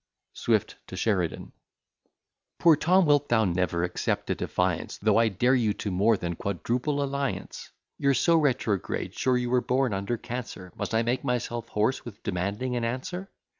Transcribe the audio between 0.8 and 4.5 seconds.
TO SHERIDAN Poor Tom, wilt thou never accept a